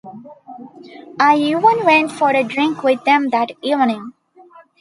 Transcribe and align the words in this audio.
I 1.19 1.35
even 1.37 1.85
went 1.85 2.11
for 2.11 2.31
a 2.31 2.43
drink 2.43 2.81
with 2.81 3.03
them 3.03 3.29
that 3.29 3.51
evening. 3.61 4.13